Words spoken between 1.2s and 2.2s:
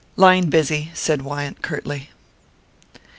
Wyant curtly.